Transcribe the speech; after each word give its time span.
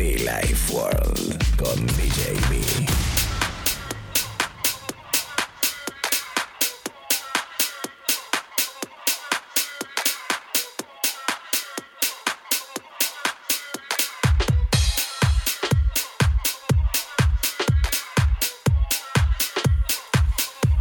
Be 0.00 0.16
Life 0.16 0.72
World 0.72 1.56
con 1.58 1.86
DJ 1.88 2.32
B. 2.48 2.56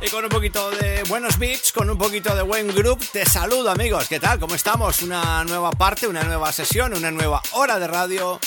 Y 0.01 0.09
con 0.09 0.23
un 0.23 0.29
poquito 0.29 0.71
de 0.71 1.03
buenos 1.09 1.37
beats, 1.37 1.73
con 1.73 1.89
un 1.89 1.97
poquito 1.97 2.33
de 2.33 2.41
buen 2.43 2.73
group, 2.73 3.05
te 3.11 3.25
saludo 3.25 3.70
amigos. 3.70 4.07
¿Qué 4.07 4.21
tal? 4.21 4.39
¿Cómo 4.39 4.55
estamos? 4.55 5.01
Una 5.01 5.43
nueva 5.43 5.71
parte, 5.71 6.07
una 6.07 6.23
nueva 6.23 6.53
sesión, 6.53 6.93
una 6.93 7.11
nueva 7.11 7.41
hora 7.51 7.79
de 7.79 7.87
radio, 7.87 8.39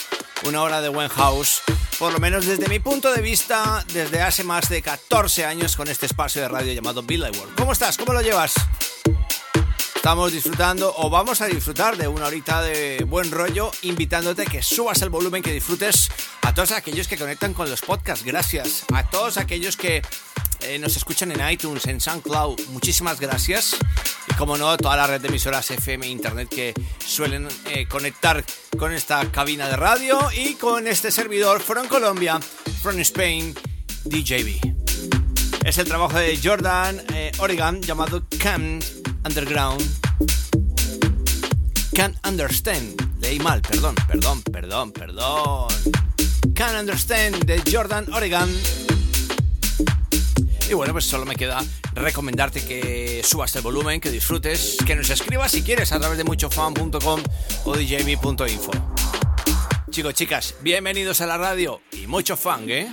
una 0.45 0.63
hora 0.63 0.81
de 0.81 0.89
buen 0.89 1.09
house. 1.09 1.63
Por 1.99 2.13
lo 2.13 2.19
menos 2.19 2.47
desde 2.47 2.69
mi 2.69 2.79
punto 2.79 3.13
de 3.13 3.23
vista, 3.23 3.85
desde 3.93 4.21
hace 4.23 4.45
más 4.45 4.69
de 4.69 4.83
14 4.83 5.45
años 5.45 5.77
con 5.77 5.89
este 5.89 6.07
espacio 6.07 6.43
de 6.43 6.49
radio 6.49 6.73
llamado 6.73 7.03
Bill 7.03 7.23
World. 7.23 7.55
¿Cómo 7.57 7.73
estás? 7.73 7.97
¿Cómo 7.97 8.13
lo 8.13 8.23
llevas? 8.23 8.55
Estamos 9.95 10.33
disfrutando 10.33 10.93
o 10.97 11.11
vamos 11.11 11.41
a 11.43 11.47
disfrutar 11.47 11.97
de 11.97 12.09
una 12.09 12.27
horita 12.27 12.61
de 12.61 13.05
buen 13.07 13.31
rollo, 13.31 13.71
invitándote 13.83 14.47
que 14.47 14.61
subas 14.61 15.01
el 15.03 15.11
volumen, 15.11 15.45
que 15.45 15.53
disfrutes 15.53 16.11
a 16.43 16.53
todos 16.53 16.73
aquellos 16.73 17.07
que 17.07 17.17
conectan 17.17 17.55
con 17.55 17.71
los 17.71 17.83
podcasts. 17.83 18.25
Gracias. 18.25 18.85
A 18.93 19.09
todos 19.09 19.37
aquellos 19.37 19.77
que 19.77 20.03
eh, 20.63 20.79
nos 20.81 20.97
escuchan 20.97 21.31
en 21.31 21.49
iTunes, 21.49 21.87
en 21.87 22.01
SoundCloud. 22.01 22.61
Muchísimas 22.71 23.21
gracias. 23.21 23.77
Como 24.39 24.57
no, 24.57 24.77
toda 24.77 24.97
la 24.97 25.07
red 25.07 25.21
de 25.21 25.29
emisoras 25.29 25.71
FM 25.71 26.07
e 26.07 26.11
Internet 26.11 26.49
que 26.49 26.75
suelen 26.99 27.49
eh, 27.67 27.87
conectar 27.87 28.45
con 28.79 28.93
esta 28.93 29.31
cabina 29.31 29.69
de 29.69 29.77
radio 29.77 30.19
y 30.37 30.55
con 30.55 30.87
este 30.87 31.11
servidor 31.11 31.61
from 31.61 31.87
Colombia, 31.89 32.41
from 32.83 32.99
Spain, 33.01 33.55
DJB. 34.05 34.61
Es 35.65 35.79
el 35.79 35.87
trabajo 35.87 36.19
de 36.19 36.39
Jordan 36.43 37.01
eh, 37.15 37.31
Oregon 37.39 37.81
llamado 37.81 38.25
Can't 38.39 38.85
Underground. 39.25 39.83
Can't 41.95 42.17
Understand. 42.27 43.21
Leí 43.21 43.39
mal, 43.39 43.63
perdón, 43.63 43.95
perdón, 44.09 44.43
perdón, 44.43 44.93
perdón. 44.93 45.69
Can't 46.55 46.81
Understand 46.81 47.45
de 47.45 47.63
Jordan 47.71 48.13
Oregon. 48.13 48.51
Y 50.71 50.75
bueno, 50.75 50.93
pues 50.93 51.05
solo 51.05 51.27
me 51.27 51.37
queda 51.37 51.63
recomendarte 51.95 52.65
que 52.65 53.23
subas 53.25 53.55
el 53.57 53.63
volumen, 53.63 54.01
que 54.01 54.11
disfrutes, 54.11 54.77
que 54.87 54.95
nos 54.95 55.11
escribas 55.11 55.53
si 55.53 55.63
quieres 55.63 55.93
a 55.93 55.99
través 55.99 56.19
de 56.19 56.25
muchofan.com 56.25 57.23
o 57.65 57.77
djb.info. 57.77 58.71
Chicos, 59.91 60.15
chicas, 60.15 60.55
bienvenidos 60.63 61.21
a 61.21 61.27
la 61.27 61.37
radio 61.37 61.83
y 61.93 62.07
mucho 62.07 62.37
fan, 62.37 62.71
¿eh? 62.71 62.91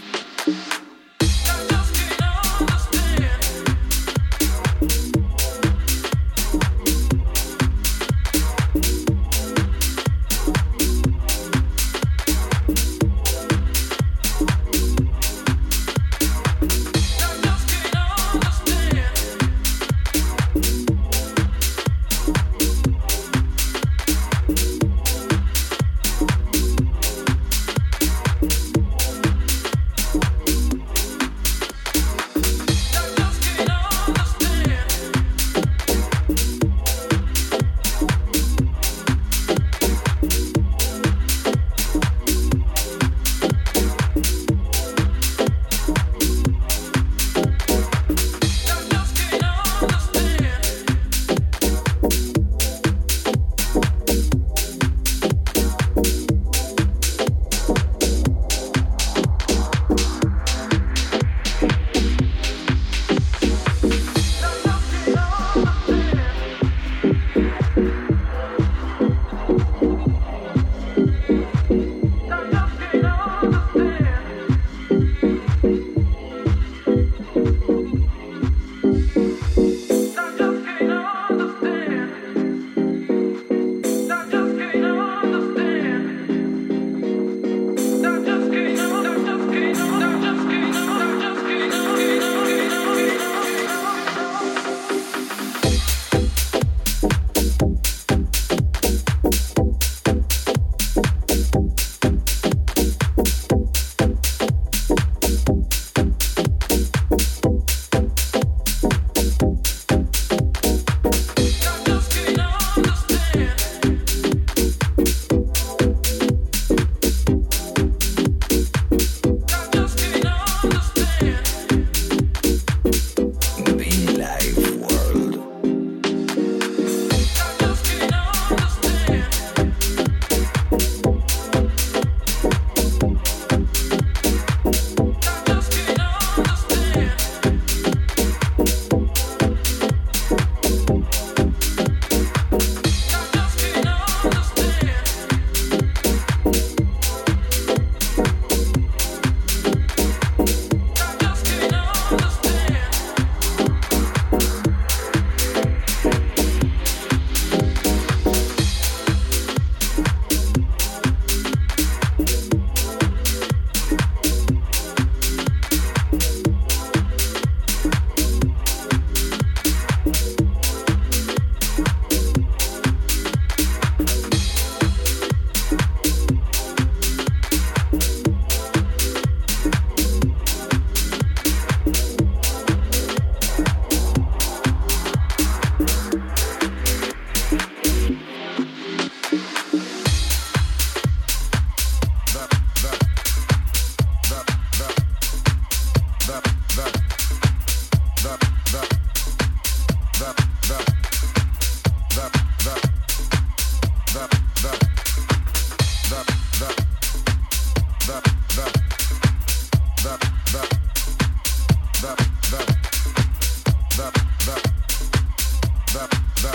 the 216.42 216.52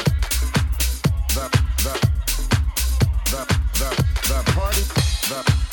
the 1.34 1.50
the 1.84 3.44
the 3.74 3.90
the 4.28 4.52
party 4.52 4.82
the 5.28 5.63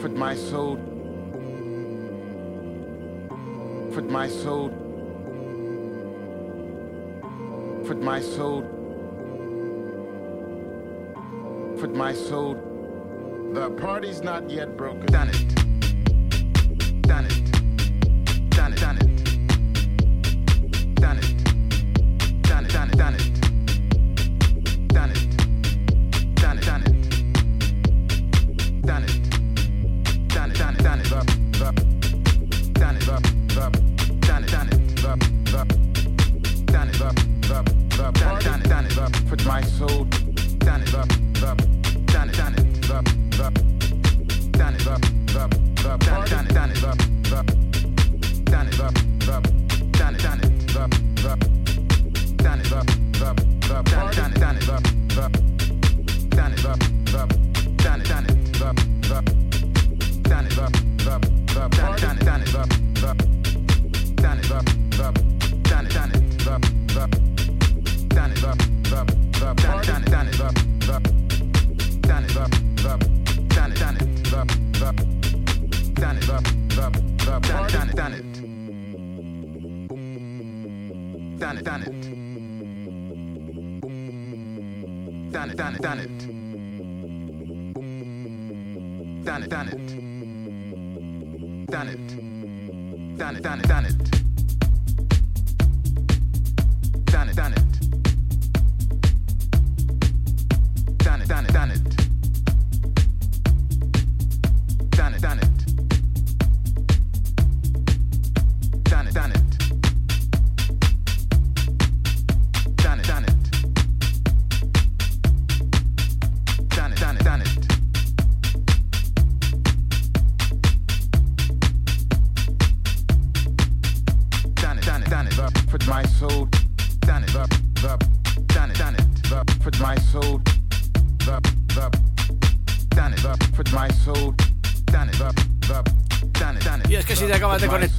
Comfort 0.00 0.16
my 0.16 0.34
soul. 0.34 0.76
Comfort 3.28 4.08
my 4.08 4.28
soul. 4.28 4.70
Comfort 7.76 8.00
my 8.00 8.18
soul. 8.22 8.62
Comfort 11.72 11.94
my 11.94 12.14
soul. 12.14 12.54
The 13.52 13.68
party's 13.72 14.22
not 14.22 14.48
yet 14.48 14.74
broken. 14.74 15.04
Done 15.04 15.28
it. 15.28 17.02
Done 17.02 17.26
it. 17.26 17.39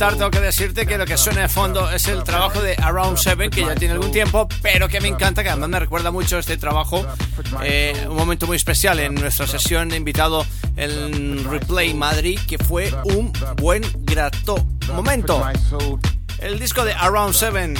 Tengo 0.09 0.31
que 0.31 0.39
decirte 0.39 0.87
que 0.87 0.97
lo 0.97 1.05
que 1.05 1.15
suena 1.15 1.41
de 1.41 1.47
fondo 1.47 1.91
es 1.91 2.07
el 2.07 2.23
trabajo 2.23 2.59
de 2.59 2.73
Around 2.73 3.19
7, 3.19 3.51
que 3.51 3.61
ya 3.61 3.75
tiene 3.75 3.93
algún 3.93 4.11
tiempo, 4.11 4.47
pero 4.63 4.87
que 4.87 4.99
me 4.99 5.07
encanta, 5.07 5.43
que 5.43 5.49
además 5.49 5.69
me 5.69 5.79
recuerda 5.79 6.09
mucho 6.09 6.39
este 6.39 6.57
trabajo. 6.57 7.05
Eh, 7.63 8.07
un 8.09 8.15
momento 8.15 8.47
muy 8.47 8.57
especial 8.57 8.99
en 8.99 9.13
nuestra 9.13 9.45
sesión 9.45 9.89
de 9.89 9.97
invitado 9.97 10.43
en 10.75 11.47
Replay 11.49 11.93
Madrid, 11.93 12.39
que 12.47 12.57
fue 12.57 12.91
un 13.03 13.31
buen 13.57 13.83
grato 13.99 14.65
momento. 14.91 15.45
El 16.39 16.57
disco 16.57 16.83
de 16.83 16.93
Around 16.93 17.35
7, 17.35 17.73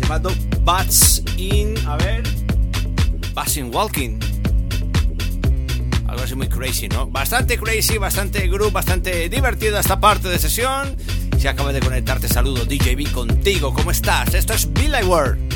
llamado 0.00 0.30
Bats 0.62 1.22
in. 1.36 1.76
A 1.86 1.96
ver. 1.98 2.24
Bats 3.32 3.56
in 3.56 3.72
Walking 3.72 4.25
muy 6.34 6.48
crazy, 6.48 6.88
¿no? 6.88 7.06
Bastante 7.06 7.58
crazy, 7.58 7.98
bastante 7.98 8.48
groove, 8.48 8.72
bastante 8.72 9.28
divertido 9.28 9.78
esta 9.78 10.00
parte 10.00 10.28
de 10.28 10.38
sesión. 10.38 10.96
Si 11.38 11.46
acabas 11.46 11.74
de 11.74 11.80
conectarte, 11.80 12.28
saludo 12.28 12.64
DJB 12.64 13.12
contigo, 13.12 13.72
¿cómo 13.72 13.90
estás? 13.90 14.34
Esto 14.34 14.54
es 14.54 14.72
Billy 14.72 15.04
World. 15.04 15.55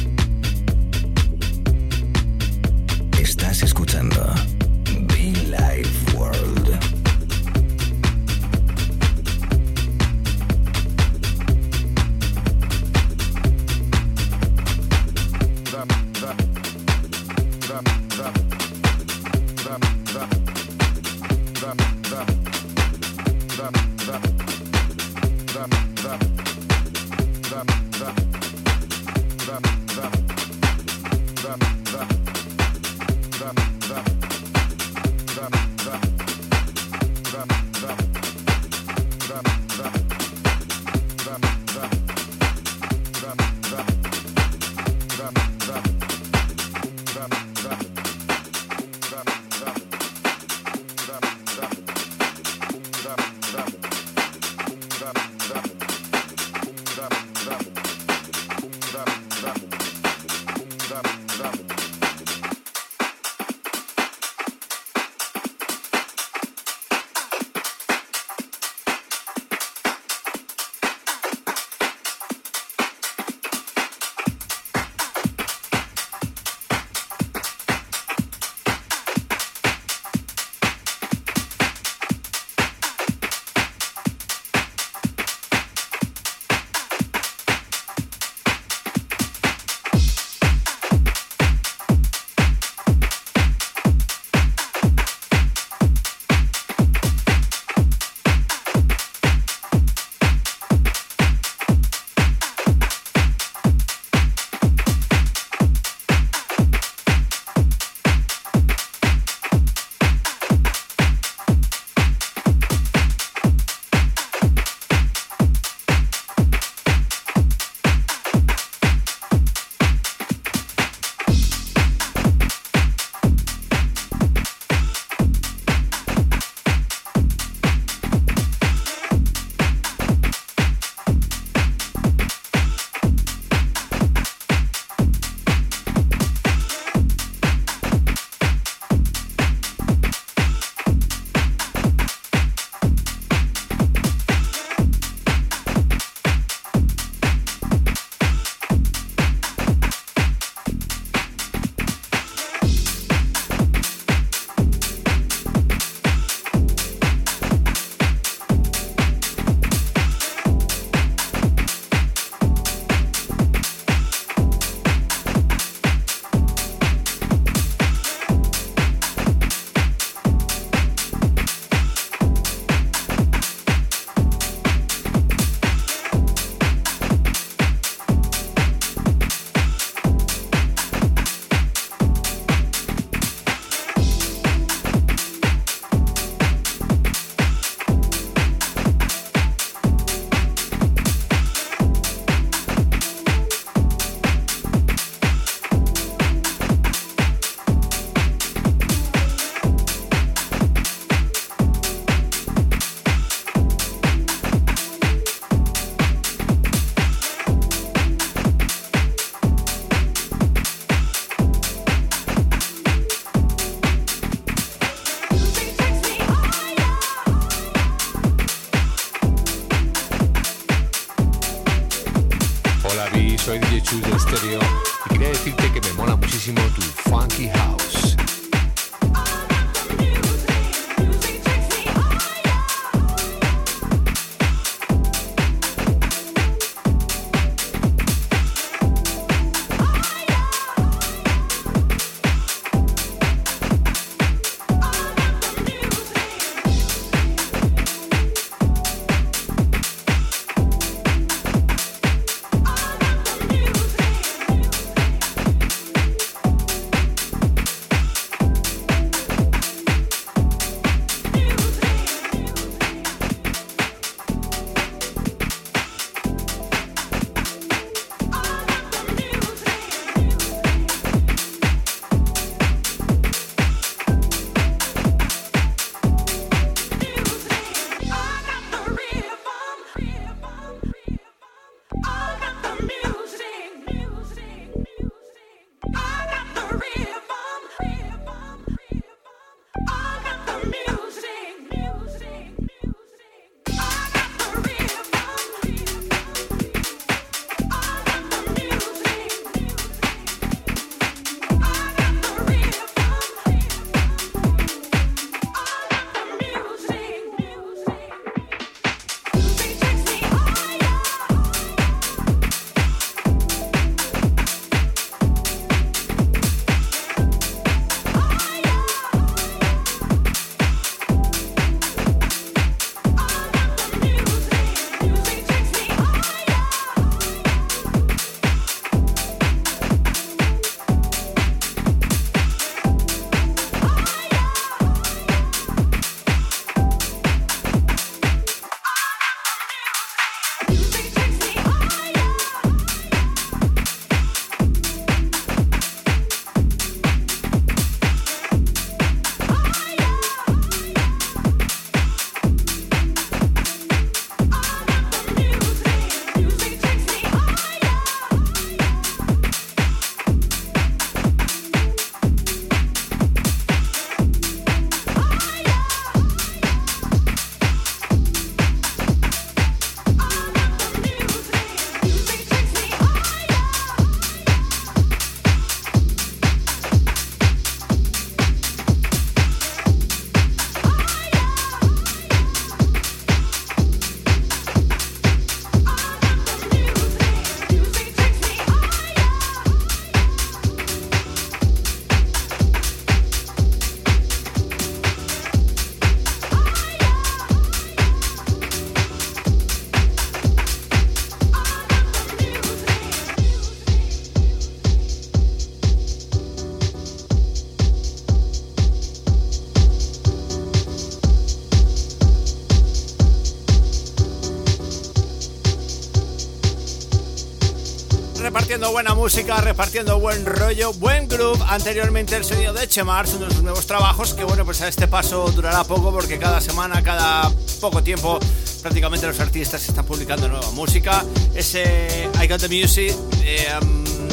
Buena 419.03 419.15
música, 419.15 419.57
repartiendo 419.63 420.21
buen 420.21 420.45
rollo, 420.45 420.93
buen 420.93 421.27
groove. 421.27 421.59
Anteriormente 421.69 422.37
el 422.37 422.45
sonido 422.45 422.75
de 422.75 422.87
Chemars, 422.87 423.33
uno 423.33 423.47
de 423.47 423.55
sus 423.55 423.63
nuevos 423.63 423.87
trabajos, 423.87 424.35
que 424.35 424.45
bueno, 424.45 424.67
pues 424.67 424.83
a 424.83 424.89
este 424.89 425.09
paso 425.09 425.51
durará 425.53 425.85
poco 425.85 426.13
porque 426.13 426.39
cada 426.39 426.61
semana, 426.61 427.03
cada 427.03 427.51
poco 427.81 428.03
tiempo, 428.03 428.39
prácticamente 428.83 429.27
los 429.27 429.41
artistas 429.41 429.89
están 429.89 430.05
publicando 430.05 430.49
nueva 430.49 430.71
música. 430.73 431.25
Ese 431.55 432.29
I 432.43 432.47
Got 432.47 432.61
The 432.61 432.69
Music 432.69 433.17
eh, 433.43 433.69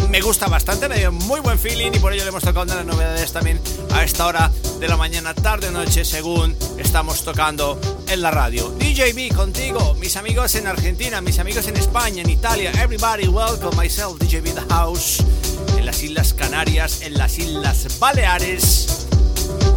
me 0.10 0.20
gusta 0.20 0.48
bastante, 0.48 0.90
me 0.90 0.98
dio 0.98 1.14
muy 1.14 1.40
buen 1.40 1.58
feeling 1.58 1.92
y 1.94 2.00
por 2.00 2.12
ello 2.12 2.24
le 2.24 2.30
hemos 2.30 2.44
tocado 2.44 2.64
una 2.64 2.76
de 2.76 2.84
las 2.84 2.94
novedades 2.94 3.32
también 3.32 3.62
a 3.94 4.04
esta 4.04 4.26
hora 4.26 4.52
de 4.80 4.88
la 4.88 4.98
mañana, 4.98 5.34
tarde 5.34 5.72
noche, 5.72 6.06
según 6.06 6.56
estamos 6.78 7.24
tocando 7.24 7.80
en 8.08 8.22
la 8.22 8.30
radio. 8.30 8.70
DJB 8.78 9.36
contigo, 9.36 9.96
mis 9.96 10.16
amigos 10.18 10.54
en 10.56 10.68
Argentina, 10.68 11.20
mis 11.22 11.40
amigos 11.40 11.68
en 11.68 11.78
España, 11.78 12.22
en 12.22 12.30
Italia. 12.30 12.72
Everybody, 12.72 13.28
welcome 13.28 13.76
myself, 13.76 14.20
DJB 14.20 14.54
The 14.54 14.62
House. 14.70 15.24
En 15.78 15.86
las 15.86 16.04
Islas 16.04 16.34
Canarias, 16.34 17.02
en 17.02 17.18
las 17.18 17.40
Islas 17.40 17.88
Baleares. 18.00 19.08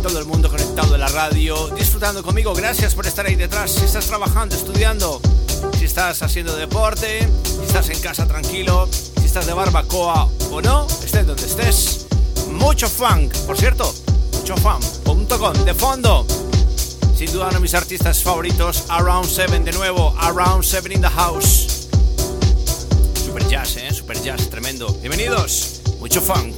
Todo 0.03 0.19
el 0.19 0.27
mundo 0.27 0.51
conectado 0.51 0.95
en 0.95 1.01
la 1.01 1.09
radio, 1.09 1.69
disfrutando 1.69 2.23
conmigo. 2.23 2.53
Gracias 2.55 2.95
por 2.95 3.07
estar 3.07 3.27
ahí 3.27 3.37
detrás. 3.37 3.71
Si 3.71 3.85
estás 3.85 4.07
trabajando, 4.07 4.55
estudiando, 4.55 5.21
si 5.79 5.87
estás 5.87 6.23
haciendo 6.23 6.57
deporte, 6.57 7.27
si 7.45 7.65
estás 7.65 7.89
en 7.89 8.01
casa 8.01 8.27
tranquilo, 8.27 8.89
si 9.19 9.27
estás 9.27 9.47
de 9.47 9.55
barbacoa 9.55 10.29
o 10.51 10.61
no, 10.61 10.87
estés 10.87 11.27
donde 11.27 11.47
estés. 11.47 12.07
Mucho 12.51 12.89
funk, 12.89 13.33
por 13.47 13.57
cierto, 13.57 13.95
muchofunk.com 14.51 15.65
de 15.65 15.75
fondo 15.75 16.27
sin 17.15 17.33
duda 17.33 17.45
uno 17.45 17.55
de 17.55 17.61
mis 17.61 17.75
artistas 17.75 18.23
favoritos, 18.23 18.85
Around 18.89 19.27
7 19.27 19.61
de 19.61 19.73
nuevo, 19.73 20.15
Around 20.19 20.65
7 20.65 20.93
in 20.95 21.03
the 21.03 21.09
House. 21.09 21.89
Super 23.15 23.47
jazz, 23.47 23.77
¿eh? 23.77 23.93
Super 23.93 24.21
jazz, 24.23 24.49
tremendo. 24.49 24.89
Bienvenidos, 25.03 25.83
mucho 26.01 26.21
funk. 26.21 26.57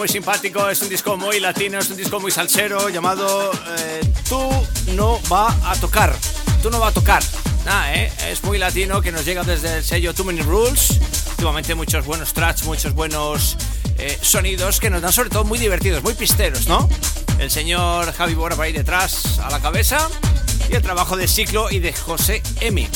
Muy 0.00 0.08
simpático, 0.08 0.66
es 0.70 0.80
un 0.80 0.88
disco 0.88 1.14
muy 1.18 1.40
latino, 1.40 1.78
es 1.78 1.90
un 1.90 1.96
disco 1.98 2.18
muy 2.20 2.30
salsero 2.30 2.88
llamado 2.88 3.52
eh, 3.80 4.00
Tú 4.26 4.48
no 4.94 5.20
va 5.30 5.54
a 5.70 5.76
tocar. 5.76 6.16
Tú 6.62 6.70
no 6.70 6.80
va 6.80 6.88
a 6.88 6.90
tocar. 6.90 7.22
Nada, 7.66 7.94
¿eh? 7.94 8.10
Es 8.30 8.42
muy 8.42 8.56
latino 8.56 9.02
que 9.02 9.12
nos 9.12 9.26
llega 9.26 9.42
desde 9.42 9.76
el 9.76 9.84
sello 9.84 10.14
Too 10.14 10.24
Many 10.24 10.40
Rules. 10.40 10.98
Últimamente 11.32 11.74
muchos 11.74 12.06
buenos 12.06 12.32
tracks, 12.32 12.64
muchos 12.64 12.94
buenos 12.94 13.58
eh, 13.98 14.18
sonidos 14.22 14.80
que 14.80 14.88
nos 14.88 15.02
dan 15.02 15.12
sobre 15.12 15.28
todo 15.28 15.44
muy 15.44 15.58
divertidos, 15.58 16.02
muy 16.02 16.14
pisteros, 16.14 16.66
¿no? 16.66 16.88
El 17.38 17.50
señor 17.50 18.10
Javi 18.14 18.32
Bora 18.32 18.56
va 18.56 18.64
ahí 18.64 18.72
detrás 18.72 19.38
a 19.40 19.50
la 19.50 19.60
cabeza 19.60 20.08
y 20.70 20.76
el 20.76 20.80
trabajo 20.80 21.14
de 21.14 21.28
Ciclo 21.28 21.70
y 21.70 21.78
de 21.78 21.92
José 21.92 22.42
Emi 22.62 22.88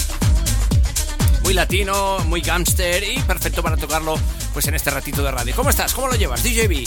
muy 1.45 1.53
latino, 1.53 2.21
muy 2.21 2.41
gangster 2.41 3.05
y 3.05 3.21
perfecto 3.21 3.63
para 3.63 3.77
tocarlo 3.77 4.19
pues 4.55 4.69
en 4.69 4.75
este 4.75 4.91
ratito 4.91 5.23
de 5.23 5.33
radio. 5.33 5.55
¿Cómo 5.55 5.69
estás? 5.69 5.93
¿Cómo 5.93 6.07
lo 6.07 6.15
llevas, 6.15 6.43
DJB? 6.43 6.87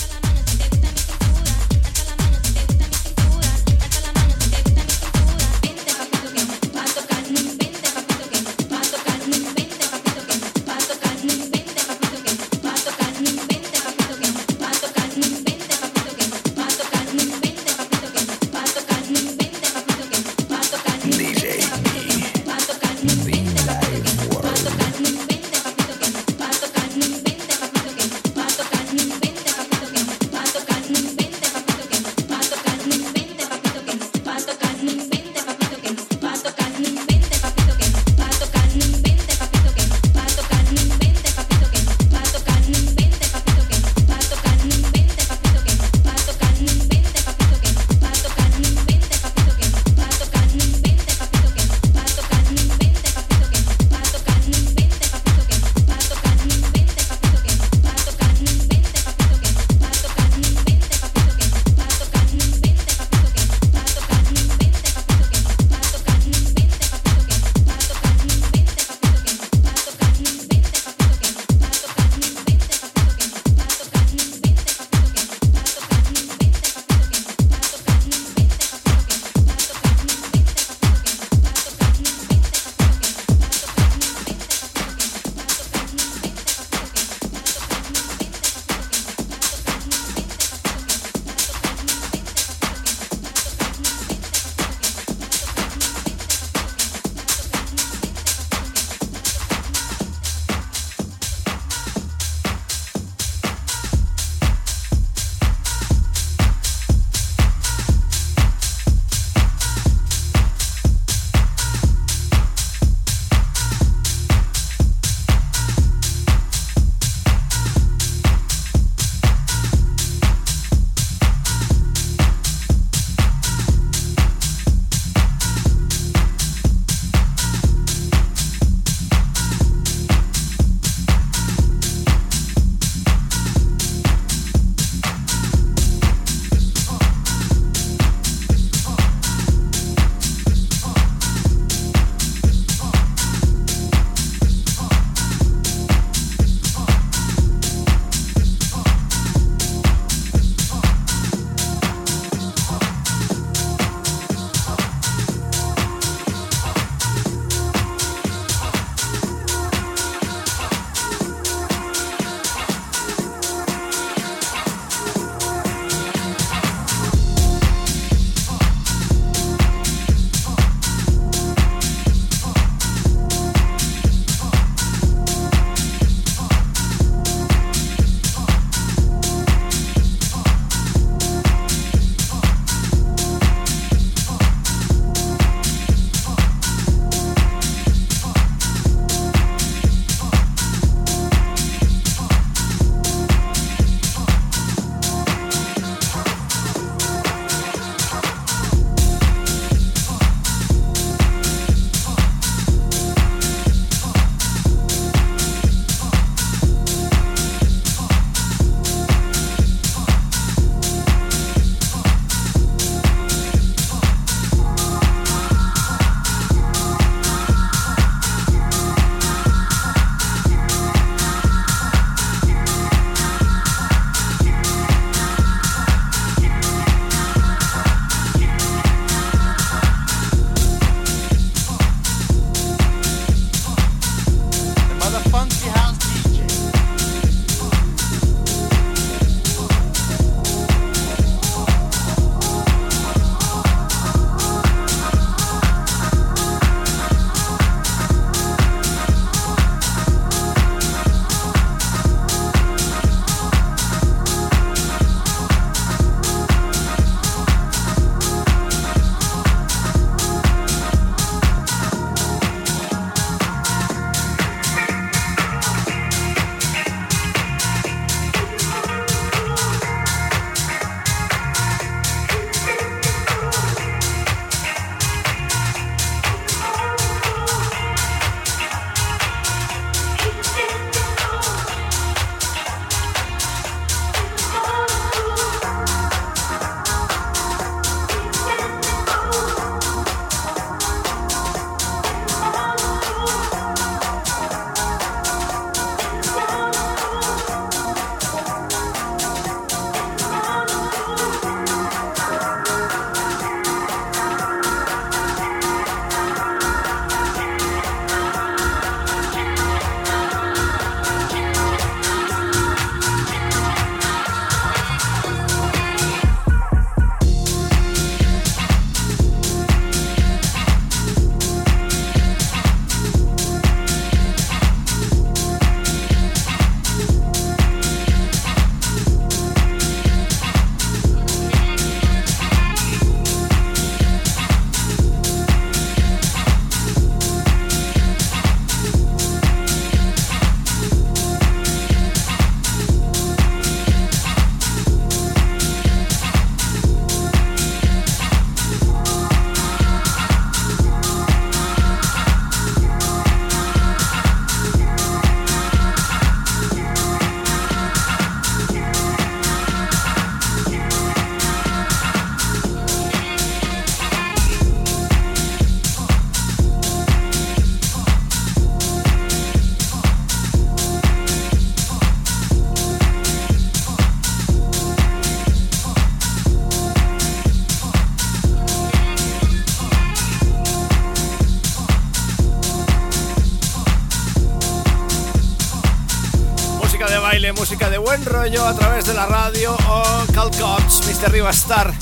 Música 387.53 387.89
de 387.89 387.97
buen 387.97 388.25
rollo 388.25 388.65
a 388.65 388.73
través 388.73 389.05
de 389.05 389.13
la 389.13 389.25
radio 389.25 389.75
o 389.75 390.03
Cal 390.33 390.51
Cops, 390.51 391.01
Mr. 391.07 391.31
Riva 391.31 391.51
Star, 391.51 391.93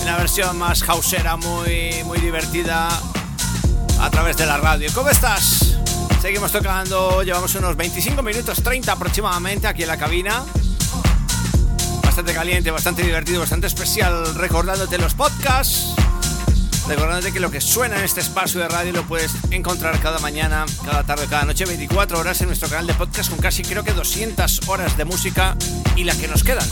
en 0.00 0.06
la 0.06 0.16
versión 0.16 0.58
más 0.58 0.82
hausera, 0.88 1.36
muy, 1.36 2.02
muy 2.04 2.18
divertida 2.18 2.88
a 4.00 4.10
través 4.10 4.36
de 4.36 4.46
la 4.46 4.56
radio. 4.56 4.90
¿Cómo 4.94 5.10
estás? 5.10 5.76
Seguimos 6.20 6.50
tocando, 6.50 7.22
llevamos 7.22 7.54
unos 7.54 7.76
25 7.76 8.22
minutos, 8.22 8.62
30 8.62 8.92
aproximadamente 8.92 9.66
aquí 9.66 9.82
en 9.82 9.88
la 9.88 9.96
cabina. 9.96 10.44
Bastante 12.02 12.34
caliente, 12.34 12.70
bastante 12.70 13.02
divertido, 13.02 13.40
bastante 13.40 13.68
especial, 13.68 14.34
recordándote 14.34 14.98
los 14.98 15.14
podcasts 15.14 15.94
Recordándote 16.88 17.32
que 17.32 17.40
lo 17.40 17.50
que 17.50 17.60
suena 17.60 17.98
en 17.98 18.04
este 18.04 18.20
espacio 18.20 18.60
de 18.60 18.68
radio 18.68 18.92
lo 18.92 19.06
puedes 19.06 19.32
encontrar 19.50 20.00
cada 20.00 20.18
mañana, 20.18 20.66
cada 20.84 21.04
tarde, 21.04 21.26
cada 21.28 21.44
noche, 21.44 21.64
24 21.64 22.18
horas 22.18 22.40
en 22.40 22.48
nuestro 22.48 22.68
canal 22.68 22.86
de 22.86 22.94
podcast 22.94 23.30
con 23.30 23.38
casi 23.38 23.62
creo 23.62 23.84
que 23.84 23.92
200 23.92 24.68
horas 24.68 24.96
de 24.96 25.04
música 25.04 25.56
y 25.96 26.04
las 26.04 26.16
que 26.16 26.28
nos 26.28 26.42
quedan. 26.42 26.68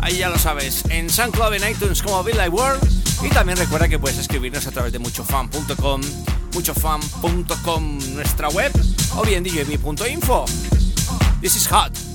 Ahí 0.00 0.18
ya 0.18 0.28
lo 0.28 0.38
sabes, 0.38 0.84
en 0.90 1.08
SoundCloud, 1.08 1.54
en 1.54 1.70
iTunes 1.70 2.02
como 2.02 2.22
Bill 2.24 2.38
World. 2.50 2.82
Y 3.22 3.28
también 3.28 3.56
recuerda 3.56 3.88
que 3.88 3.98
puedes 3.98 4.18
escribirnos 4.18 4.66
a 4.66 4.72
través 4.72 4.92
de 4.92 4.98
muchofan.com, 4.98 6.00
muchofan.com 6.54 7.98
nuestra 8.14 8.48
web 8.48 8.72
o 9.16 9.22
bien 9.22 9.44
djb.info. 9.44 10.44
This 11.40 11.56
is 11.56 11.68
hot. 11.68 12.11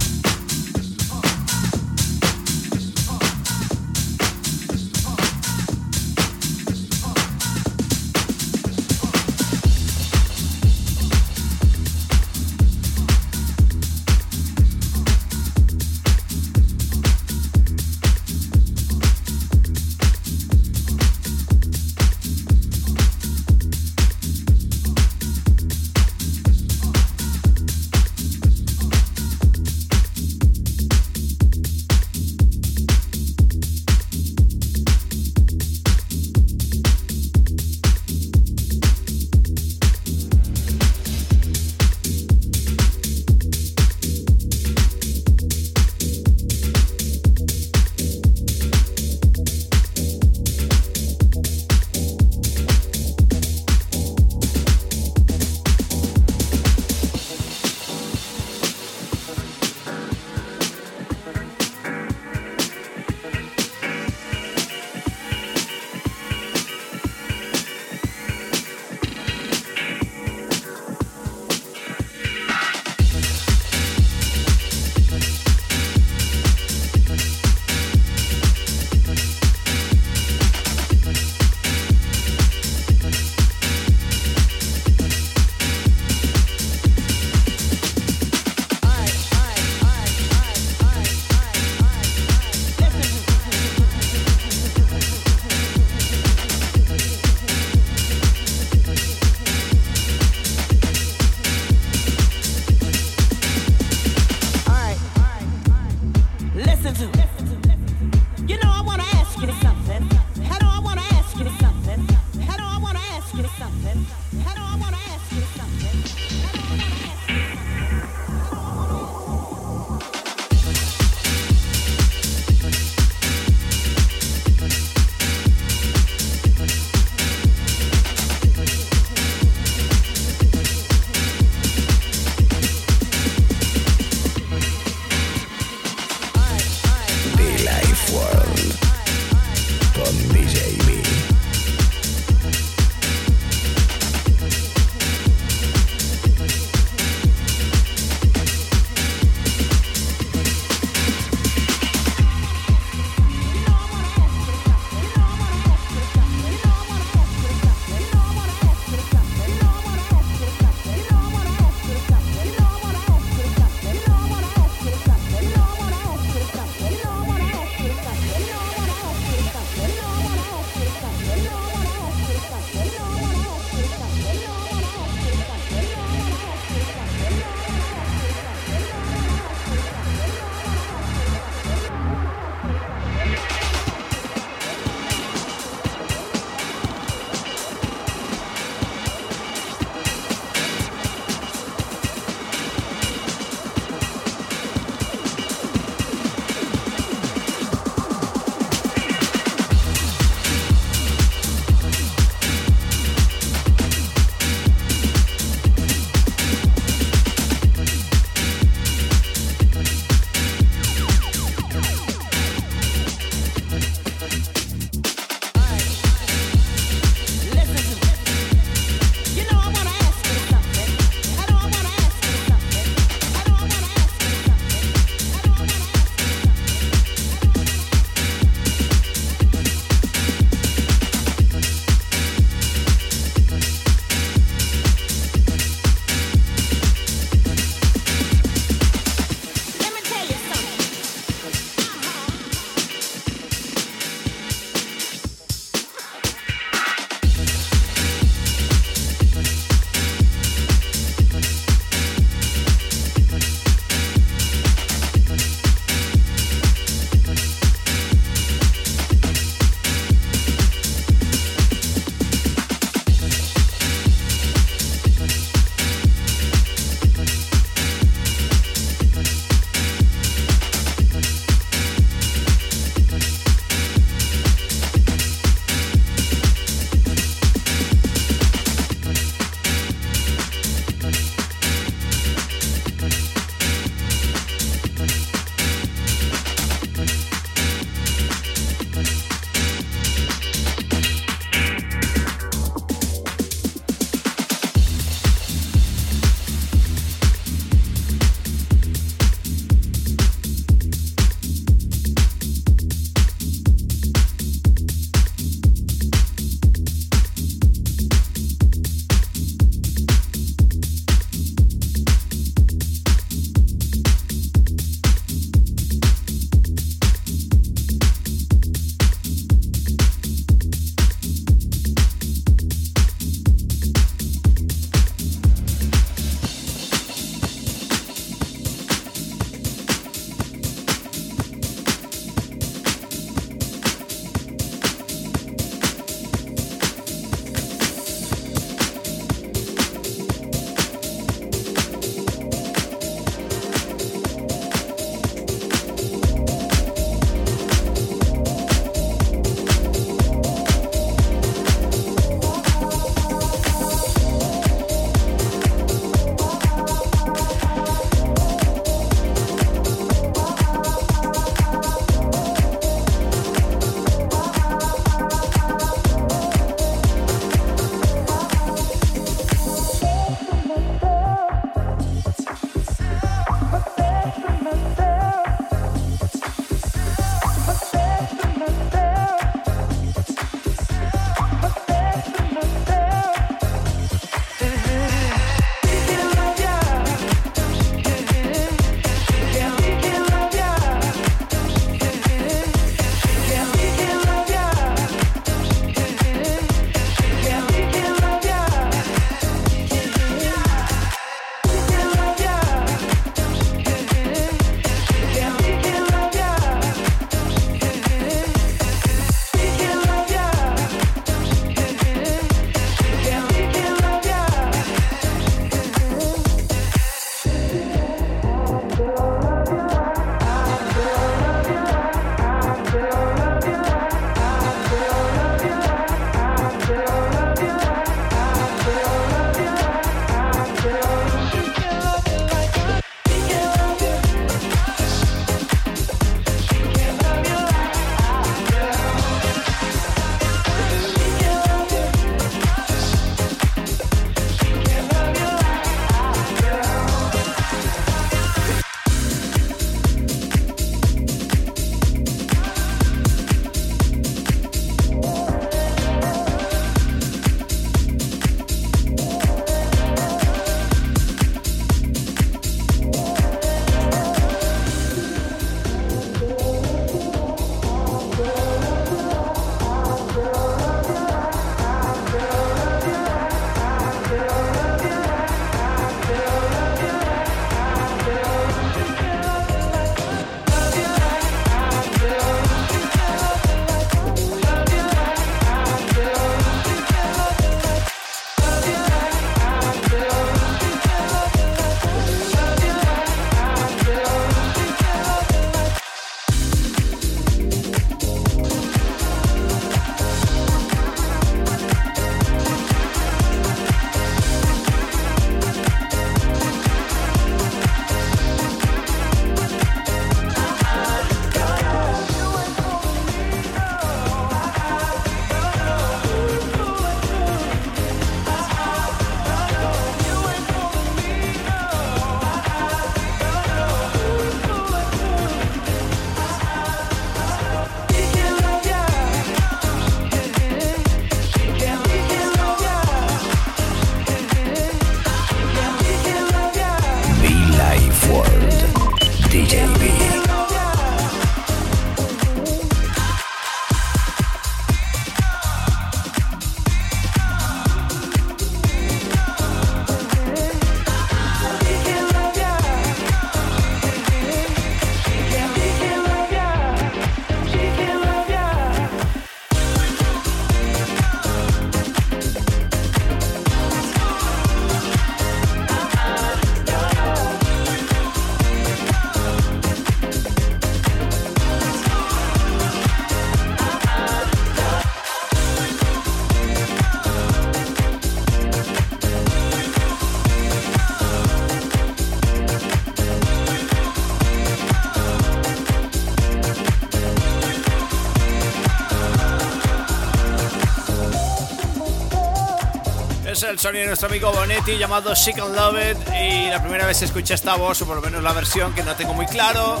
De 593.90 594.06
nuestro 594.06 594.28
amigo 594.28 594.52
Bonetti 594.52 594.96
llamado 594.96 595.34
Sick 595.34 595.58
and 595.58 595.74
Love 595.74 596.12
It 596.12 596.16
y 596.32 596.70
la 596.70 596.80
primera 596.80 597.04
vez 597.04 597.20
escuché 597.20 597.54
esta 597.54 597.74
voz, 597.74 598.00
o 598.00 598.06
por 598.06 598.14
lo 598.14 598.22
menos 598.22 598.40
la 598.40 598.52
versión 598.52 598.94
que 598.94 599.02
no 599.02 599.16
tengo 599.16 599.34
muy 599.34 599.44
claro, 599.46 600.00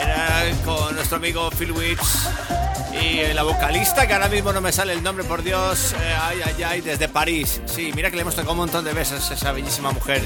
era 0.00 0.42
con 0.64 0.96
nuestro 0.96 1.18
amigo 1.18 1.48
Phil 1.52 1.70
Wicks 1.70 2.28
y 3.00 3.32
la 3.32 3.44
vocalista, 3.44 4.08
que 4.08 4.14
ahora 4.14 4.28
mismo 4.28 4.52
no 4.52 4.60
me 4.60 4.72
sale 4.72 4.94
el 4.94 5.02
nombre, 5.02 5.22
por 5.24 5.44
Dios, 5.44 5.92
eh, 5.92 6.16
ay, 6.20 6.40
ay, 6.44 6.62
ay, 6.64 6.80
desde 6.80 7.08
París. 7.08 7.60
Sí, 7.66 7.92
mira 7.94 8.10
que 8.10 8.16
le 8.16 8.22
hemos 8.22 8.34
tocado 8.34 8.52
un 8.52 8.58
montón 8.58 8.84
de 8.84 8.92
veces 8.92 9.30
a 9.30 9.34
esa 9.34 9.52
bellísima 9.52 9.92
mujer. 9.92 10.20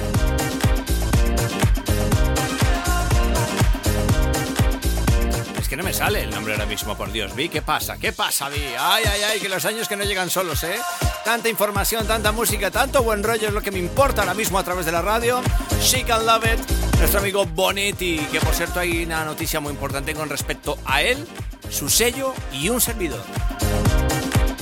No 5.78 5.84
me 5.84 5.94
sale 5.94 6.24
el 6.24 6.30
nombre 6.30 6.54
ahora 6.54 6.66
mismo, 6.66 6.96
por 6.96 7.12
Dios. 7.12 7.36
Vi, 7.36 7.48
¿qué 7.48 7.62
pasa? 7.62 7.98
¿Qué 7.98 8.12
pasa, 8.12 8.48
Vi? 8.48 8.60
Ay, 8.76 9.04
ay, 9.08 9.22
ay, 9.22 9.38
que 9.38 9.48
los 9.48 9.64
años 9.64 9.86
que 9.86 9.94
no 9.94 10.02
llegan 10.02 10.28
solos, 10.28 10.64
¿eh? 10.64 10.76
Tanta 11.24 11.48
información, 11.48 12.04
tanta 12.04 12.32
música, 12.32 12.72
tanto 12.72 13.04
buen 13.04 13.22
rollo 13.22 13.46
es 13.46 13.54
lo 13.54 13.62
que 13.62 13.70
me 13.70 13.78
importa 13.78 14.22
ahora 14.22 14.34
mismo 14.34 14.58
a 14.58 14.64
través 14.64 14.86
de 14.86 14.90
la 14.90 15.02
radio. 15.02 15.40
She 15.80 16.02
can 16.02 16.26
love 16.26 16.44
it. 16.46 16.58
Nuestro 16.98 17.20
amigo 17.20 17.46
Bonetti, 17.46 18.18
que 18.32 18.40
por 18.40 18.56
cierto 18.56 18.80
hay 18.80 19.04
una 19.04 19.24
noticia 19.24 19.60
muy 19.60 19.70
importante 19.70 20.14
con 20.14 20.28
respecto 20.28 20.76
a 20.84 21.00
él, 21.00 21.24
su 21.70 21.88
sello 21.88 22.34
y 22.52 22.70
un 22.70 22.80
servidor. 22.80 23.22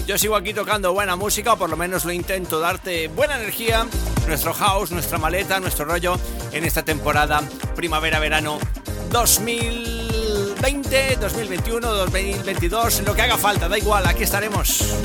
Yo 0.07 0.19
sigo 0.19 0.37
aquí 0.37 0.53
tocando 0.53 0.93
buena 0.93 1.17
música, 1.17 1.55
o 1.55 1.57
por 1.57 1.71
lo 1.71 1.79
menos 1.79 2.05
lo 2.05 2.13
intento, 2.13 2.61
darte 2.61 3.09
buena 3.09 3.37
energía, 3.37 3.87
nuestro 4.29 4.53
house, 4.53 4.91
nuestra 4.91 5.17
maleta, 5.17 5.61
nuestro 5.61 5.87
rollo 5.87 6.21
en 6.53 6.65
esta 6.65 6.83
temporada 6.83 7.41
primavera-verano 7.75 8.59
2020, 10.61 11.17
2021, 11.17 11.81
2022, 11.81 13.03
lo 13.07 13.15
que 13.15 13.23
haga 13.23 13.37
falta, 13.37 13.69
da 13.69 13.79
igual, 13.79 14.07
aquí 14.07 14.23
estaremos. 14.23 14.97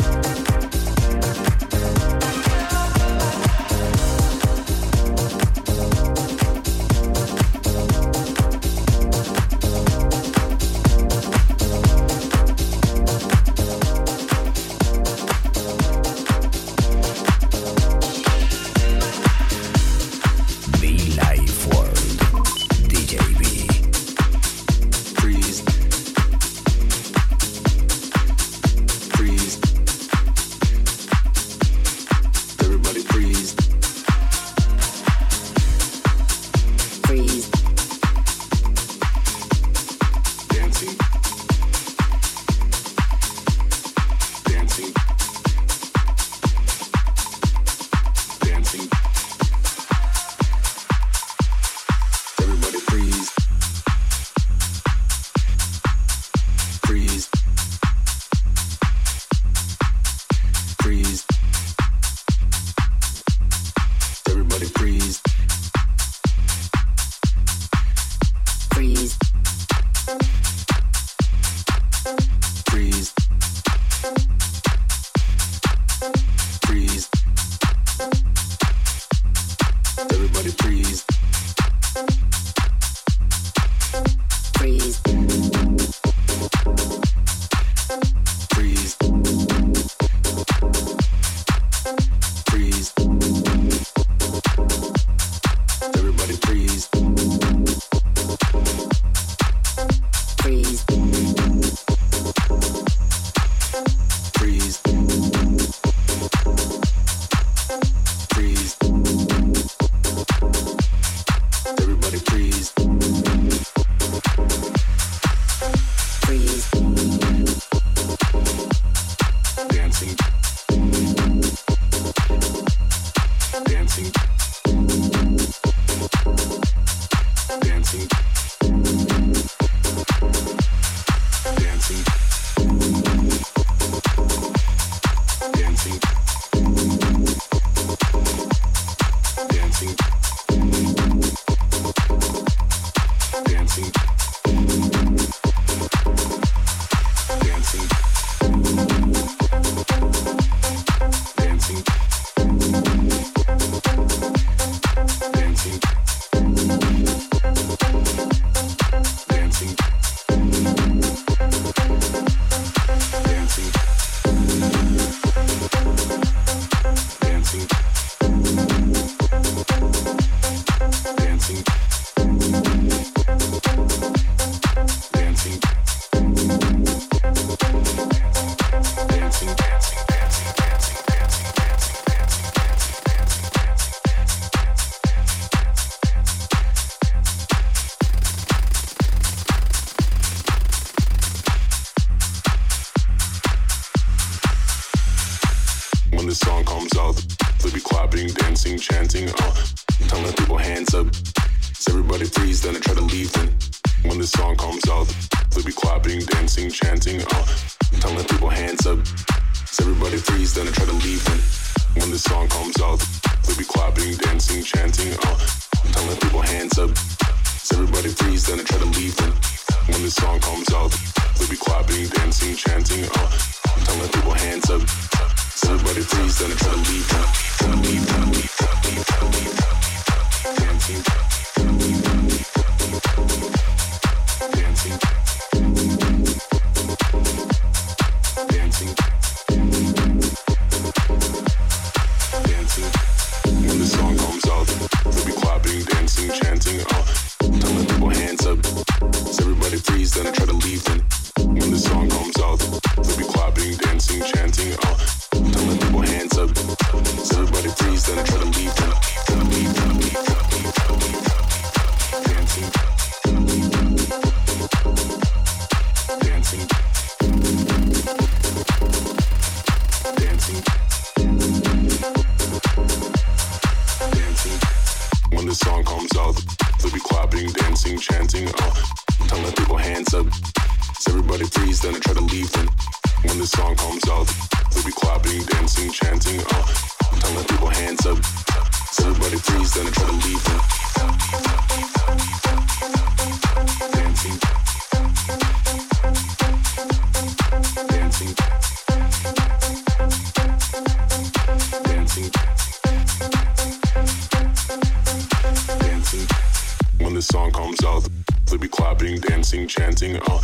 Dancing, 310.02 310.22
uh, 310.32 310.42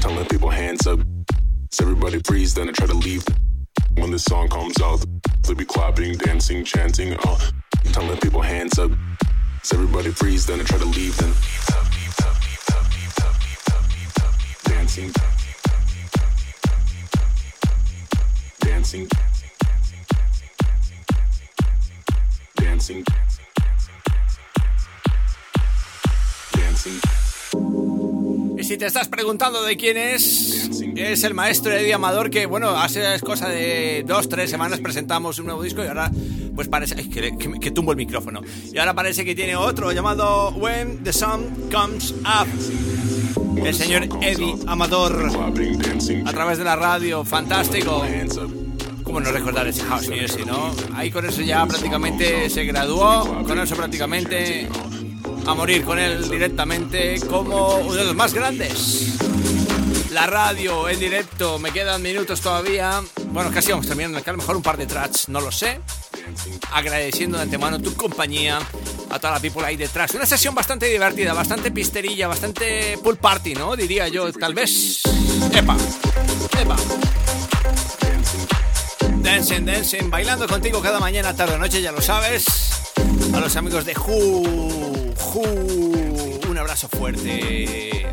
telling 0.00 0.26
people 0.26 0.50
hands 0.50 0.86
up. 0.86 0.98
So 1.70 1.84
everybody 1.84 2.20
freeze, 2.24 2.54
then 2.54 2.68
I 2.68 2.72
try 2.72 2.86
to 2.88 2.94
leave. 2.94 3.24
When 3.98 4.10
the 4.10 4.18
song 4.18 4.48
comes 4.48 4.80
out, 4.82 5.04
they'll 5.42 5.54
be 5.54 5.64
clapping, 5.64 6.16
dancing, 6.18 6.64
chanting, 6.64 7.14
uh, 7.14 7.38
telling 7.92 8.18
people 8.18 8.42
hands 8.42 8.78
up. 8.78 8.90
So 9.62 9.76
everybody 9.76 10.10
freeze, 10.10 10.46
then 10.46 10.60
I 10.60 10.64
try 10.64 10.78
to 10.78 10.84
leave 10.86 11.16
them. 11.18 11.35
Te 28.86 28.88
estás 28.90 29.08
preguntando 29.08 29.64
de 29.64 29.76
quién 29.76 29.96
es, 29.96 30.70
es 30.94 31.24
el 31.24 31.34
maestro 31.34 31.72
Eddie 31.72 31.92
Amador 31.92 32.30
que, 32.30 32.46
bueno, 32.46 32.68
hace 32.68 33.02
cosa 33.18 33.48
de 33.48 34.04
dos, 34.06 34.28
tres 34.28 34.48
semanas 34.48 34.78
presentamos 34.78 35.40
un 35.40 35.46
nuevo 35.46 35.60
disco 35.60 35.82
y 35.82 35.88
ahora 35.88 36.08
pues 36.54 36.68
parece... 36.68 36.94
Ay, 36.96 37.08
que, 37.08 37.36
que, 37.36 37.58
que 37.58 37.70
tumbo 37.72 37.90
el 37.90 37.96
micrófono. 37.96 38.42
Y 38.72 38.78
ahora 38.78 38.94
parece 38.94 39.24
que 39.24 39.34
tiene 39.34 39.56
otro 39.56 39.90
llamado 39.90 40.50
When 40.50 41.02
the 41.02 41.12
Sun 41.12 41.68
Comes 41.68 42.12
Up. 42.12 43.56
El 43.56 43.74
señor 43.74 44.08
Eddie 44.22 44.54
Amador 44.68 45.32
a 46.24 46.32
través 46.32 46.58
de 46.58 46.62
la 46.62 46.76
radio, 46.76 47.24
fantástico. 47.24 48.04
¿Cómo 49.02 49.18
no 49.18 49.32
recordar 49.32 49.66
ese 49.66 49.82
house 49.82 50.08
music, 50.08 50.46
no? 50.46 50.72
Ahí 50.94 51.10
con 51.10 51.26
eso 51.26 51.42
ya 51.42 51.66
prácticamente 51.66 52.48
se 52.50 52.64
graduó, 52.64 53.42
con 53.44 53.58
eso 53.58 53.74
prácticamente 53.74 54.68
a 55.46 55.54
morir 55.54 55.84
con 55.84 55.98
él 55.98 56.28
directamente 56.28 57.20
como 57.28 57.76
uno 57.76 57.94
de 57.94 58.04
los 58.04 58.14
más 58.14 58.34
grandes. 58.34 59.14
La 60.10 60.26
radio 60.26 60.88
en 60.88 60.98
directo, 60.98 61.58
me 61.58 61.70
quedan 61.70 62.02
minutos 62.02 62.40
todavía. 62.40 63.02
Bueno, 63.30 63.50
casi 63.52 63.70
vamos 63.70 63.86
terminando, 63.86 64.18
a 64.18 64.30
lo 64.32 64.38
mejor 64.38 64.56
un 64.56 64.62
par 64.62 64.76
de 64.76 64.86
tracks, 64.86 65.28
no 65.28 65.40
lo 65.40 65.52
sé. 65.52 65.80
Agradeciendo 66.72 67.36
de 67.36 67.44
antemano 67.44 67.80
tu 67.80 67.94
compañía 67.94 68.58
a 69.10 69.18
toda 69.18 69.34
la 69.34 69.40
people 69.40 69.64
ahí 69.64 69.76
detrás. 69.76 70.14
Una 70.14 70.26
sesión 70.26 70.54
bastante 70.54 70.86
divertida, 70.86 71.32
bastante 71.32 71.70
pisterilla, 71.70 72.28
bastante 72.28 72.98
pool 73.02 73.16
party, 73.16 73.54
¿no? 73.54 73.76
Diría 73.76 74.08
yo, 74.08 74.32
tal 74.32 74.54
vez. 74.54 75.02
Epa, 75.52 75.76
epa. 76.60 76.76
Dancing, 79.18 79.64
dancing, 79.64 80.10
bailando 80.10 80.46
contigo 80.48 80.80
cada 80.80 80.98
mañana, 80.98 81.34
tarde 81.36 81.54
o 81.54 81.58
noche, 81.58 81.82
ya 81.82 81.92
lo 81.92 82.00
sabes. 82.00 82.46
A 83.34 83.40
los 83.40 83.54
amigos 83.56 83.84
de 83.84 83.94
Who, 83.96 85.05
Un 85.36 86.56
abrazo 86.56 86.88
fuerte. 86.88 88.06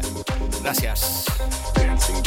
Gracias. 0.62 1.24
Dancing. 1.74 2.22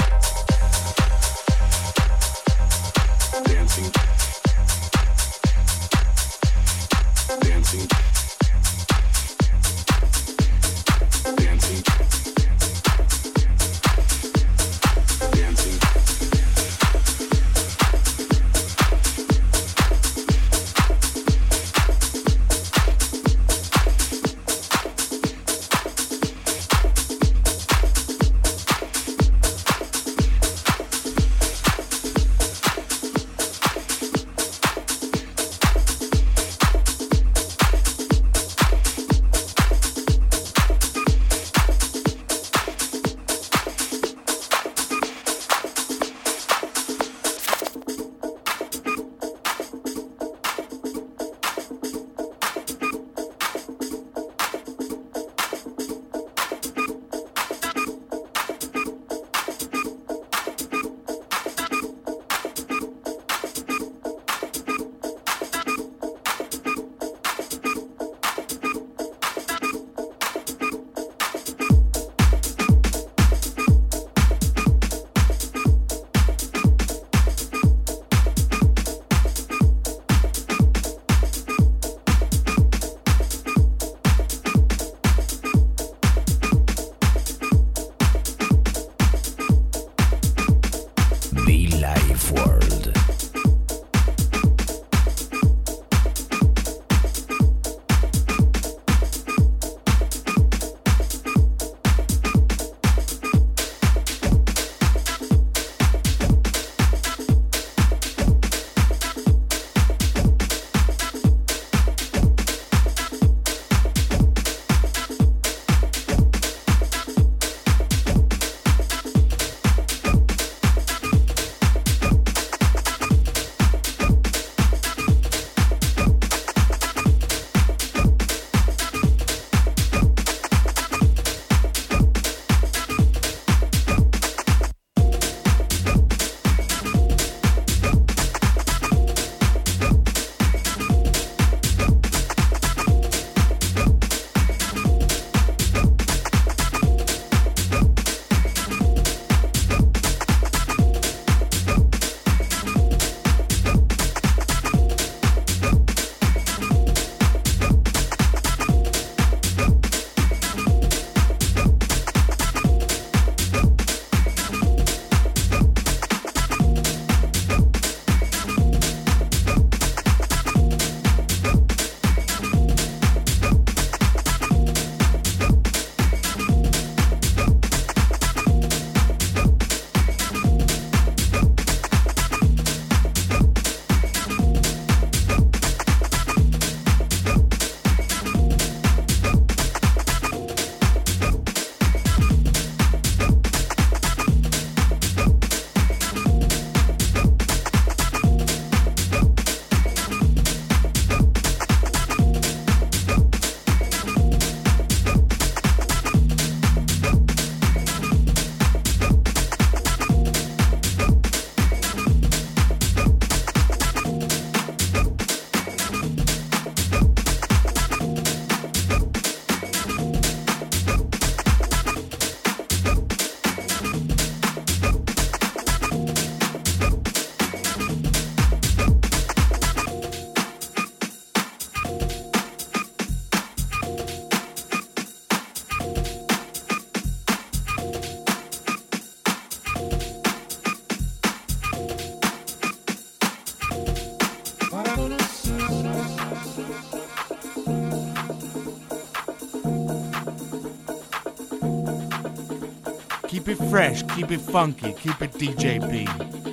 Fresh, 253.70 254.02
keep 254.14 254.30
it 254.30 254.40
funky, 254.40 254.92
keep 254.94 255.20
it 255.22 255.32
DJB. 255.32 256.45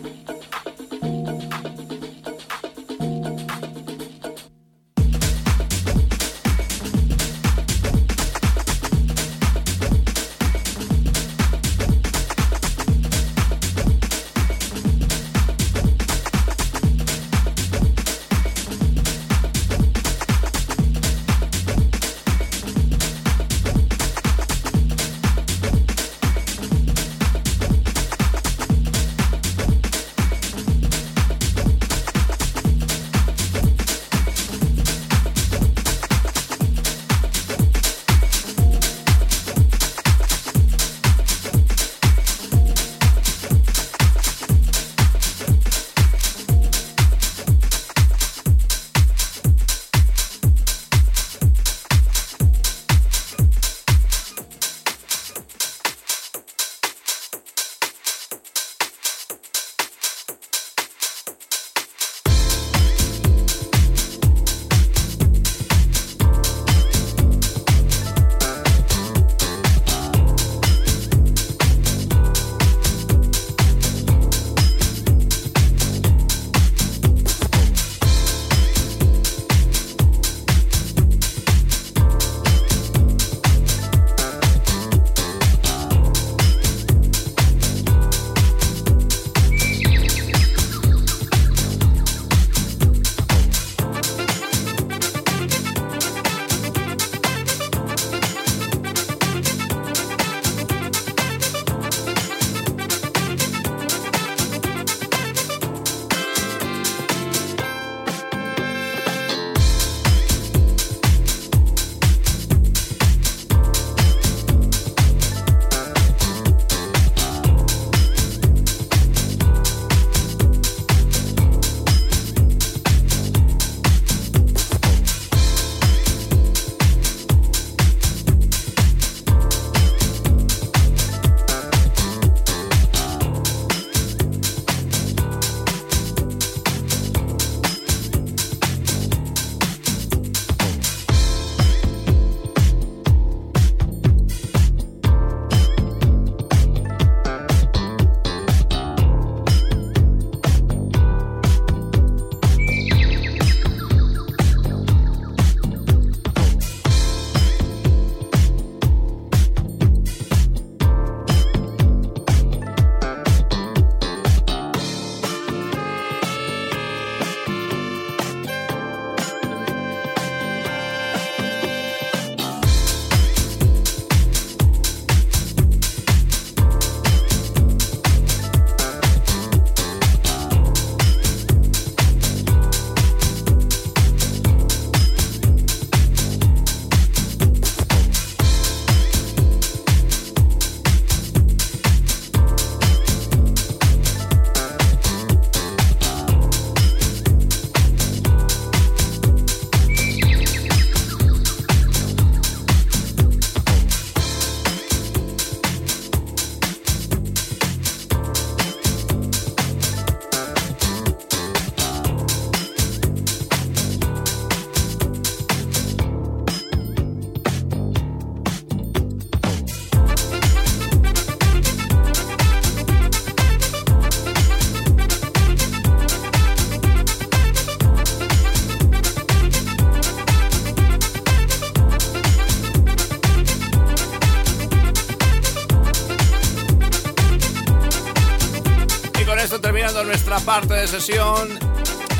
Sesión, 241.00 241.50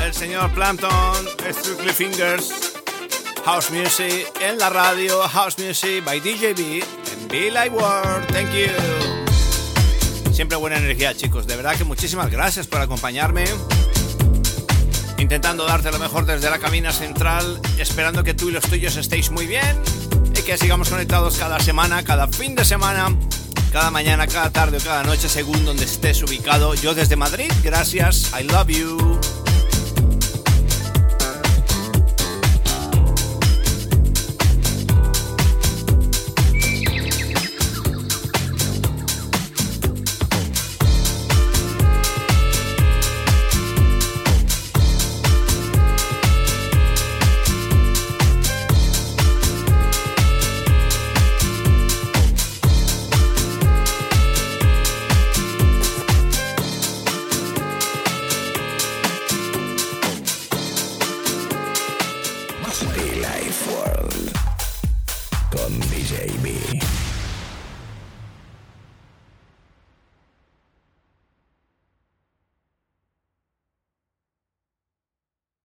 el 0.02 0.12
señor 0.12 0.50
Plampton, 0.50 1.28
Strictly 1.48 1.92
Fingers, 1.92 2.52
House 3.44 3.70
Music 3.70 4.26
en 4.40 4.58
la 4.58 4.68
radio, 4.68 5.20
House 5.28 5.56
Music 5.60 6.04
by 6.04 6.18
DJB 6.18 6.82
en 6.82 7.28
Be 7.28 7.52
Like 7.52 7.72
World. 7.72 8.26
Thank 8.32 8.50
you. 8.50 10.32
Siempre 10.32 10.56
buena 10.56 10.78
energía, 10.78 11.14
chicos. 11.14 11.46
De 11.46 11.54
verdad 11.54 11.76
que 11.76 11.84
muchísimas 11.84 12.32
gracias 12.32 12.66
por 12.66 12.80
acompañarme. 12.80 13.44
Intentando 15.18 15.66
darte 15.66 15.92
lo 15.92 16.00
mejor 16.00 16.26
desde 16.26 16.50
la 16.50 16.58
cabina 16.58 16.90
central, 16.90 17.60
esperando 17.78 18.24
que 18.24 18.34
tú 18.34 18.48
y 18.48 18.52
los 18.52 18.64
tuyos 18.64 18.96
estéis 18.96 19.30
muy 19.30 19.46
bien 19.46 19.80
y 20.36 20.42
que 20.42 20.58
sigamos 20.58 20.88
conectados 20.88 21.38
cada 21.38 21.60
semana, 21.60 22.02
cada 22.02 22.26
fin 22.26 22.56
de 22.56 22.64
semana 22.64 23.16
cada 23.74 23.90
mañana, 23.90 24.28
cada 24.28 24.50
tarde 24.50 24.76
o 24.76 24.80
cada 24.80 25.02
noche, 25.02 25.28
según 25.28 25.64
donde 25.64 25.84
estés 25.84 26.22
ubicado. 26.22 26.74
Yo 26.74 26.94
desde 26.94 27.16
Madrid, 27.16 27.50
gracias, 27.64 28.30
I 28.32 28.44
love 28.44 28.68
you. 28.68 29.23